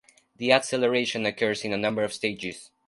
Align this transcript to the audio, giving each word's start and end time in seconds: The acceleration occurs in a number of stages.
The 0.37 0.51
acceleration 0.51 1.27
occurs 1.27 1.63
in 1.63 1.71
a 1.73 1.77
number 1.77 2.03
of 2.03 2.11
stages. 2.11 2.71